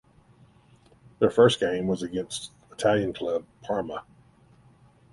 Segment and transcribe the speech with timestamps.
[1.19, 4.03] Their first game was against Italian club Parma.